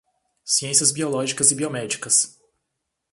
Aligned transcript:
Ciências 0.43 0.91
biológicas 0.91 1.51
e 1.51 1.55
biomédicas 1.55 2.39